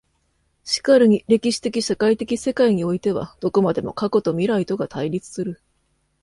[0.65, 5.61] 然るに歴史的社会的世界においてはどこまでも過去と未来とが対立する。